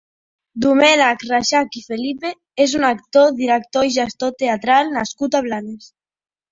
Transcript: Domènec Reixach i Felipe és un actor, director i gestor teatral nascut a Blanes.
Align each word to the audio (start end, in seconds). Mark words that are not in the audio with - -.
Domènec 0.63 1.25
Reixach 1.31 1.77
i 1.81 1.83
Felipe 1.91 2.33
és 2.67 2.73
un 2.81 2.89
actor, 2.91 3.31
director 3.45 3.89
i 3.91 3.97
gestor 4.01 4.37
teatral 4.43 4.93
nascut 5.01 5.41
a 5.43 5.49
Blanes. 5.51 5.97